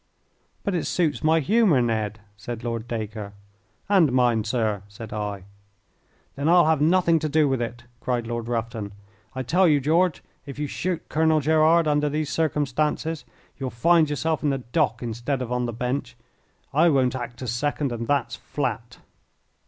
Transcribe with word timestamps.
"But 0.63 0.73
it 0.73 0.85
suits 0.87 1.23
my 1.23 1.41
humour, 1.41 1.79
Ned," 1.79 2.21
said 2.35 2.63
Lord 2.63 2.87
Dacre. 2.87 3.33
"And 3.87 4.11
mine, 4.11 4.43
sir," 4.43 4.81
said 4.87 5.13
I. 5.13 5.43
"Then 6.35 6.49
I'll 6.49 6.65
have 6.65 6.81
nothing 6.81 7.19
to 7.19 7.29
do 7.29 7.47
with 7.47 7.61
it," 7.61 7.83
cried 7.99 8.25
Lord 8.25 8.47
Rufton. 8.47 8.93
"I 9.35 9.43
tell 9.43 9.67
you, 9.67 9.79
George, 9.79 10.23
if 10.47 10.57
you 10.57 10.65
shoot 10.65 11.07
Colonel 11.07 11.39
Gerard 11.39 11.87
under 11.87 12.09
these 12.09 12.31
circumstances 12.31 13.25
you'll 13.59 13.69
find 13.69 14.09
yourself 14.09 14.41
in 14.41 14.49
the 14.49 14.57
dock 14.57 15.03
instead 15.03 15.39
of 15.39 15.51
on 15.51 15.67
the 15.67 15.71
bench. 15.71 16.17
I 16.73 16.89
won't 16.89 17.13
act 17.15 17.43
as 17.43 17.51
second, 17.51 17.91
and 17.91 18.07
that's 18.07 18.35
flat." 18.35 18.97